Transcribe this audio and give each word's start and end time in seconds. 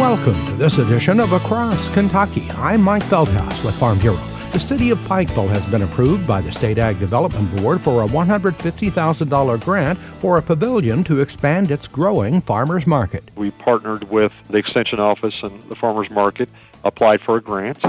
Welcome 0.00 0.46
to 0.46 0.52
this 0.52 0.78
edition 0.78 1.20
of 1.20 1.34
Across 1.34 1.92
Kentucky. 1.92 2.50
I'm 2.52 2.80
Mike 2.80 3.02
Feldhaus 3.02 3.62
with 3.62 3.74
Farm 3.74 3.98
Bureau. 3.98 4.16
The 4.50 4.58
city 4.58 4.88
of 4.88 4.98
Pikeville 5.00 5.50
has 5.50 5.66
been 5.66 5.82
approved 5.82 6.26
by 6.26 6.40
the 6.40 6.50
State 6.50 6.78
Ag 6.78 6.98
Development 6.98 7.54
Board 7.58 7.82
for 7.82 8.02
a 8.02 8.06
$150,000 8.06 9.60
grant 9.62 9.98
for 9.98 10.38
a 10.38 10.42
pavilion 10.42 11.04
to 11.04 11.20
expand 11.20 11.70
its 11.70 11.86
growing 11.86 12.40
farmers 12.40 12.86
market. 12.86 13.30
We 13.36 13.50
partnered 13.50 14.04
with 14.04 14.32
the 14.48 14.56
Extension 14.56 15.00
Office 15.00 15.34
and 15.42 15.62
the 15.68 15.76
farmers 15.76 16.08
market, 16.08 16.48
applied 16.82 17.20
for 17.20 17.36
a 17.36 17.42
grant. 17.42 17.82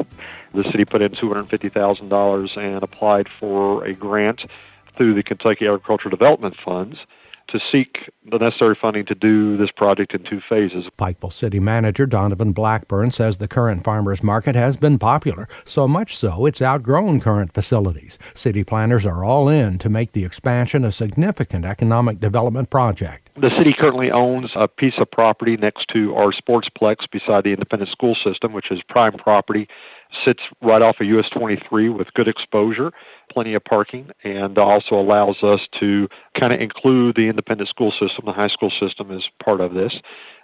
The 0.54 0.64
city 0.66 0.84
put 0.84 1.02
in 1.02 1.14
$250,000 1.14 2.57
and 2.57 2.84
applied 2.84 3.30
for 3.39 3.86
a 3.86 3.93
grant 3.93 4.41
through 4.98 5.14
the 5.14 5.23
Kentucky 5.23 5.66
Agricultural 5.66 6.09
Development 6.09 6.57
Funds 6.57 7.00
to 7.52 7.60
seek 7.72 8.10
the 8.30 8.38
necessary 8.38 8.76
funding 8.80 9.06
to 9.06 9.16
do 9.16 9.58
this 9.58 9.72
project 9.72 10.14
in 10.14 10.23
two 10.23 10.42
phases. 10.48 10.86
Pikeville 10.98 11.32
City 11.32 11.59
Manager 11.59 12.05
Donovan 12.05 12.52
Blackburn 12.52 13.12
says 13.12 13.38
the 13.38 13.48
current 13.48 13.84
farmers 13.84 14.23
market 14.23 14.55
has 14.55 14.78
been 14.78 15.00
popular, 15.00 15.48
so 15.66 15.88
much 15.88 16.16
so 16.16 16.45
it's 16.45 16.62
outgrown 16.62 17.20
current 17.20 17.54
facilities. 17.54 18.18
City 18.34 18.64
planners 18.64 19.06
are 19.06 19.23
all 19.23 19.50
in 19.50 19.78
to 19.80 19.90
make 19.90 20.12
the 20.12 20.26
expansion 20.26 20.86
a 20.86 20.92
significant 20.92 21.66
economic 21.66 22.20
development 22.20 22.70
project. 22.70 23.30
The 23.38 23.56
city 23.58 23.73
currently 23.73 24.12
owns 24.12 24.52
a 24.56 24.68
piece 24.68 24.95
of 24.98 25.09
property 25.09 25.58
next 25.58 25.88
to 25.94 26.14
our 26.16 26.31
sportsplex 26.31 27.09
beside 27.09 27.44
the 27.44 27.54
independent 27.54 27.90
school 27.92 28.16
system, 28.16 28.52
which 28.54 28.72
is 28.72 28.81
prime 28.90 29.14
property 29.14 29.68
sits 30.26 30.44
right 30.62 30.82
off 30.82 31.00
of 31.00 31.08
US 31.08 31.30
23 31.30 31.90
with 31.90 32.14
good 32.14 32.28
exposure, 32.28 32.92
plenty 33.32 33.54
of 33.54 33.64
parking, 33.64 34.12
and 34.24 34.58
also 34.58 34.96
allows 34.96 35.42
us 35.44 35.62
to 35.80 36.08
kind 36.40 36.54
of 36.54 36.60
include 36.60 37.16
the 37.16 37.28
independent 37.28 37.70
school 37.70 37.92
system, 37.92 38.26
the 38.26 38.32
high 38.32 38.48
school 38.48 38.72
system, 38.72 39.12
as 39.12 39.24
part 39.44 39.62
of 39.62 39.74
this. 39.74 39.94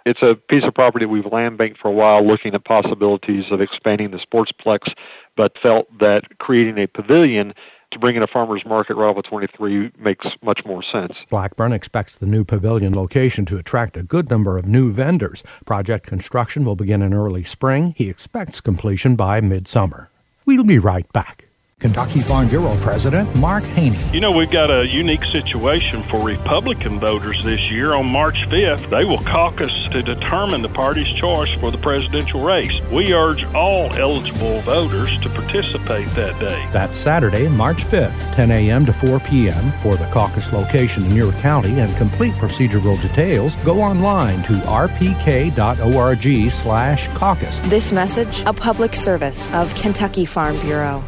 It's 0.06 0.22
a 0.22 0.34
piece 0.34 0.64
of 0.64 0.74
property 0.74 1.04
we've 1.04 1.26
land 1.26 1.58
banked 1.58 1.78
for 1.78 1.88
a 1.88 1.92
while, 1.92 2.26
looking 2.26 2.54
at 2.54 2.64
possibilities 2.64 3.44
of 3.50 3.60
expanding 3.60 4.10
the 4.10 4.18
sportsplex, 4.18 4.92
but 5.36 5.58
felt 5.58 5.86
that 5.98 6.38
creating 6.38 6.78
a 6.78 6.86
pavilion 6.86 7.52
to 7.90 7.98
bring 7.98 8.16
in 8.16 8.22
a 8.22 8.26
farmer's 8.26 8.64
market 8.64 8.94
right 8.94 9.08
off 9.08 9.16
of 9.16 9.24
23 9.24 9.92
makes 9.98 10.26
much 10.42 10.64
more 10.64 10.82
sense. 10.82 11.14
Blackburn 11.30 11.72
expects 11.72 12.18
the 12.18 12.26
new 12.26 12.44
pavilion 12.44 12.94
location 12.94 13.44
to 13.46 13.56
attract 13.56 13.96
a 13.96 14.02
good 14.02 14.30
number 14.30 14.58
of 14.58 14.66
new 14.66 14.92
vendors. 14.92 15.42
Project 15.64 16.06
construction 16.06 16.64
will 16.64 16.76
begin 16.76 17.02
in 17.02 17.14
early 17.14 17.44
spring. 17.44 17.94
He 17.96 18.08
expects 18.08 18.60
completion 18.60 19.16
by 19.16 19.40
midsummer. 19.40 20.10
We'll 20.44 20.64
be 20.64 20.78
right 20.78 21.10
back. 21.12 21.47
Kentucky 21.80 22.18
Farm 22.18 22.48
Bureau 22.48 22.76
President 22.78 23.32
Mark 23.36 23.62
Haney. 23.62 23.96
You 24.12 24.18
know, 24.18 24.32
we've 24.32 24.50
got 24.50 24.68
a 24.68 24.84
unique 24.88 25.24
situation 25.26 26.02
for 26.02 26.20
Republican 26.20 26.98
voters 26.98 27.44
this 27.44 27.70
year. 27.70 27.92
On 27.92 28.04
March 28.04 28.48
5th, 28.48 28.90
they 28.90 29.04
will 29.04 29.22
caucus 29.22 29.70
to 29.92 30.02
determine 30.02 30.60
the 30.60 30.68
party's 30.68 31.06
choice 31.06 31.52
for 31.60 31.70
the 31.70 31.78
presidential 31.78 32.42
race. 32.42 32.72
We 32.90 33.14
urge 33.14 33.44
all 33.54 33.94
eligible 33.94 34.60
voters 34.62 35.20
to 35.20 35.28
participate 35.28 36.08
that 36.16 36.40
day. 36.40 36.68
That's 36.72 36.98
Saturday, 36.98 37.48
March 37.48 37.84
5th, 37.84 38.34
10 38.34 38.50
a.m. 38.50 38.84
to 38.84 38.92
4 38.92 39.20
p.m. 39.20 39.70
For 39.80 39.96
the 39.96 40.06
caucus 40.06 40.52
location 40.52 41.04
in 41.04 41.14
your 41.14 41.30
county 41.34 41.78
and 41.78 41.96
complete 41.96 42.34
procedural 42.34 43.00
details, 43.00 43.54
go 43.56 43.80
online 43.80 44.42
to 44.42 44.54
rpk.org 44.54 46.50
slash 46.50 47.08
caucus. 47.16 47.60
This 47.60 47.92
message, 47.92 48.42
a 48.46 48.52
public 48.52 48.96
service 48.96 49.52
of 49.54 49.72
Kentucky 49.76 50.24
Farm 50.24 50.58
Bureau. 50.62 51.04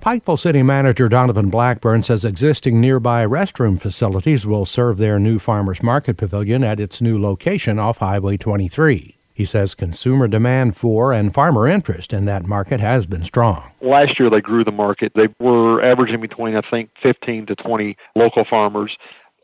Pikeville 0.00 0.38
City 0.38 0.62
Manager 0.62 1.08
Donovan 1.08 1.50
Blackburn 1.50 2.04
says 2.04 2.24
existing 2.24 2.80
nearby 2.80 3.26
restroom 3.26 3.80
facilities 3.80 4.46
will 4.46 4.64
serve 4.64 4.96
their 4.96 5.18
new 5.18 5.40
farmers 5.40 5.82
market 5.82 6.16
pavilion 6.16 6.62
at 6.62 6.78
its 6.78 7.02
new 7.02 7.20
location 7.20 7.80
off 7.80 7.98
Highway 7.98 8.36
23. 8.36 9.16
He 9.34 9.44
says 9.44 9.74
consumer 9.74 10.28
demand 10.28 10.76
for 10.76 11.12
and 11.12 11.34
farmer 11.34 11.66
interest 11.66 12.12
in 12.12 12.26
that 12.26 12.46
market 12.46 12.78
has 12.78 13.06
been 13.06 13.24
strong. 13.24 13.72
Last 13.80 14.20
year 14.20 14.30
they 14.30 14.40
grew 14.40 14.62
the 14.62 14.70
market. 14.70 15.12
They 15.16 15.28
were 15.40 15.82
averaging 15.82 16.20
between, 16.20 16.54
I 16.56 16.62
think, 16.70 16.90
15 17.02 17.46
to 17.46 17.56
20 17.56 17.96
local 18.14 18.44
farmers. 18.44 18.96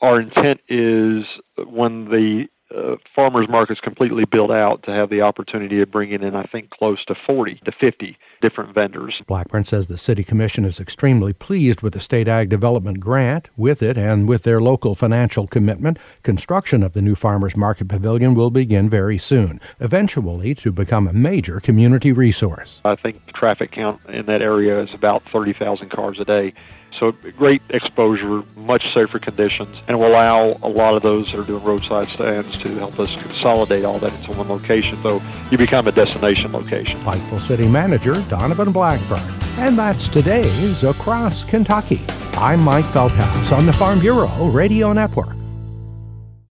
Our 0.02 0.20
intent 0.20 0.60
is 0.68 1.24
when 1.66 2.04
the 2.10 2.46
uh, 2.94 2.98
farmers 3.14 3.48
markets 3.48 3.80
completely 3.80 4.24
built 4.24 4.50
out 4.50 4.82
to 4.84 4.92
have 4.92 5.10
the 5.10 5.20
opportunity 5.20 5.80
of 5.80 5.90
bringing 5.90 6.22
in, 6.22 6.34
I 6.34 6.44
think, 6.44 6.70
close 6.70 7.04
to 7.06 7.14
40 7.14 7.60
to 7.64 7.72
50 7.72 8.16
different 8.40 8.74
vendors. 8.74 9.22
Blackburn 9.26 9.64
says 9.64 9.88
the 9.88 9.98
City 9.98 10.24
Commission 10.24 10.64
is 10.64 10.80
extremely 10.80 11.32
pleased 11.32 11.82
with 11.82 11.94
the 11.94 12.00
State 12.00 12.28
Ag 12.28 12.48
Development 12.48 13.00
Grant. 13.00 13.48
With 13.56 13.82
it 13.82 13.96
and 13.96 14.28
with 14.28 14.42
their 14.42 14.60
local 14.60 14.94
financial 14.94 15.46
commitment, 15.46 15.98
construction 16.22 16.82
of 16.82 16.92
the 16.92 17.02
new 17.02 17.14
Farmers 17.14 17.56
Market 17.56 17.88
Pavilion 17.88 18.34
will 18.34 18.50
begin 18.50 18.88
very 18.88 19.18
soon, 19.18 19.60
eventually 19.80 20.54
to 20.56 20.72
become 20.72 21.08
a 21.08 21.12
major 21.12 21.60
community 21.60 22.12
resource. 22.12 22.80
I 22.84 22.96
think 22.96 23.24
the 23.26 23.32
traffic 23.32 23.72
count 23.72 24.00
in 24.08 24.26
that 24.26 24.42
area 24.42 24.80
is 24.80 24.92
about 24.94 25.22
30,000 25.24 25.88
cars 25.88 26.18
a 26.20 26.24
day. 26.24 26.52
So 26.94 27.12
great 27.12 27.62
exposure, 27.70 28.42
much 28.56 28.92
safer 28.94 29.18
conditions, 29.18 29.82
and 29.88 29.98
will 29.98 30.08
allow 30.08 30.56
a 30.62 30.68
lot 30.68 30.94
of 30.94 31.02
those 31.02 31.32
that 31.32 31.40
are 31.40 31.44
doing 31.44 31.62
roadside 31.64 32.06
stands 32.06 32.56
to 32.62 32.68
help 32.76 32.98
us 33.00 33.20
consolidate 33.20 33.84
all 33.84 33.98
that 33.98 34.14
into 34.14 34.38
one 34.38 34.48
location. 34.48 34.96
So 35.02 35.20
you 35.50 35.58
become 35.58 35.86
a 35.88 35.92
destination 35.92 36.52
location. 36.52 37.00
Pikeville 37.00 37.40
City 37.40 37.68
Manager 37.68 38.14
Donovan 38.28 38.72
Blackburn. 38.72 39.22
And 39.58 39.78
that's 39.78 40.08
today's 40.08 40.84
Across 40.84 41.44
Kentucky. 41.44 42.00
I'm 42.34 42.60
Mike 42.60 42.84
Feldhaus 42.86 43.56
on 43.56 43.66
the 43.66 43.72
Farm 43.72 44.00
Bureau 44.00 44.28
Radio 44.50 44.92
Network. 44.92 45.43